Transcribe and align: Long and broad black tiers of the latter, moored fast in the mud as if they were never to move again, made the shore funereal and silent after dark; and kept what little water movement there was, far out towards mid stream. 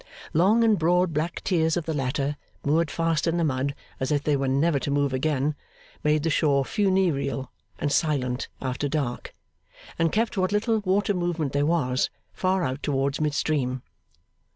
Long 0.33 0.63
and 0.63 0.79
broad 0.79 1.13
black 1.13 1.43
tiers 1.43 1.77
of 1.77 1.85
the 1.85 1.93
latter, 1.93 2.35
moored 2.65 2.89
fast 2.89 3.27
in 3.27 3.37
the 3.37 3.43
mud 3.43 3.75
as 3.99 4.11
if 4.11 4.23
they 4.23 4.35
were 4.35 4.47
never 4.47 4.79
to 4.79 4.89
move 4.89 5.13
again, 5.13 5.53
made 6.03 6.23
the 6.23 6.31
shore 6.31 6.65
funereal 6.65 7.51
and 7.77 7.91
silent 7.91 8.49
after 8.59 8.89
dark; 8.89 9.35
and 9.99 10.11
kept 10.11 10.37
what 10.39 10.51
little 10.51 10.79
water 10.79 11.13
movement 11.13 11.53
there 11.53 11.67
was, 11.67 12.09
far 12.33 12.63
out 12.63 12.81
towards 12.81 13.21
mid 13.21 13.35
stream. 13.35 13.83